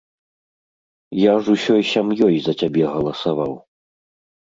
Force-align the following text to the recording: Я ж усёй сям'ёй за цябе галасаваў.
Я 1.31 1.35
ж 1.45 1.55
усёй 1.57 1.81
сям'ёй 1.91 2.35
за 2.49 2.53
цябе 2.65 2.83
галасаваў. 2.97 3.53